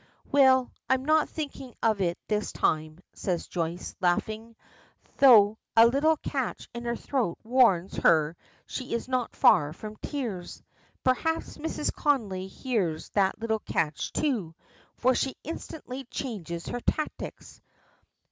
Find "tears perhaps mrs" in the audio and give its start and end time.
9.97-11.93